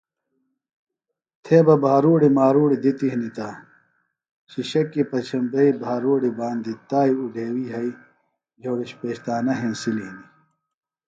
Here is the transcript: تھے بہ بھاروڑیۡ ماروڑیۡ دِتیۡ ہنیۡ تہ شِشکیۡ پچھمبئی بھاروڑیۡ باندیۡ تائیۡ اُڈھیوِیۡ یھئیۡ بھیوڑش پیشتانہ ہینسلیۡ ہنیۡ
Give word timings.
تھے 1.43 1.57
بہ 1.65 1.75
بھاروڑیۡ 1.85 2.35
ماروڑیۡ 2.37 2.81
دِتیۡ 2.83 3.11
ہنیۡ 3.13 3.33
تہ 3.37 3.47
شِشکیۡ 4.51 5.07
پچھمبئی 5.09 5.69
بھاروڑیۡ 5.83 6.35
باندیۡ 6.39 6.79
تائیۡ 6.89 7.15
اُڈھیوِیۡ 7.19 7.69
یھئیۡ 7.71 7.97
بھیوڑش 8.59 8.91
پیشتانہ 8.99 9.53
ہینسلیۡ 9.61 10.07
ہنیۡ 10.09 10.27